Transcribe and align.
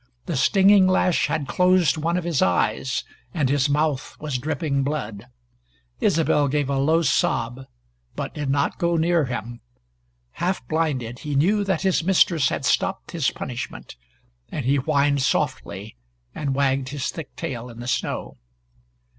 The 0.25 0.35
stinging 0.35 0.87
lash 0.87 1.27
had 1.27 1.47
closed 1.47 1.95
one 1.95 2.17
of 2.17 2.23
his 2.23 2.41
eyes 2.41 3.03
and 3.35 3.47
his 3.49 3.69
mouth 3.69 4.17
was 4.19 4.39
dripping 4.39 4.81
blood. 4.81 5.27
Isobel 6.01 6.47
gave 6.47 6.71
a 6.71 6.79
low 6.79 7.03
sob, 7.03 7.67
but 8.15 8.33
did 8.33 8.49
not 8.49 8.79
go 8.79 8.95
near 8.97 9.25
him. 9.25 9.61
Half 10.31 10.67
blinded, 10.67 11.19
he 11.19 11.35
knew 11.35 11.63
that 11.65 11.83
his 11.83 12.03
mistress 12.03 12.49
had 12.49 12.65
stopped 12.65 13.11
his 13.11 13.29
punishment, 13.29 13.95
and 14.51 14.65
he 14.65 14.77
whined 14.77 15.21
softly, 15.21 15.95
and 16.33 16.55
wagged 16.55 16.89
his 16.89 17.09
thick 17.09 17.35
tail 17.35 17.69
in 17.69 17.79
the 17.79 17.87
snow. 17.87 18.39